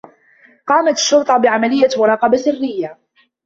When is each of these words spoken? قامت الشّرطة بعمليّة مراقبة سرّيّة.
قامت 0.67 0.93
الشّرطة 0.93 1.37
بعمليّة 1.37 1.89
مراقبة 1.97 2.37
سرّيّة. 2.37 2.97